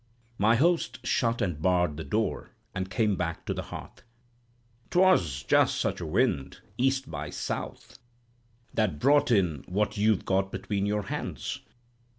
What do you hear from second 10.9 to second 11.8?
hands.